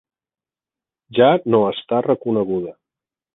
Ja 1.17 1.27
no 1.57 1.59
està 1.75 2.01
reconeguda. 2.07 2.75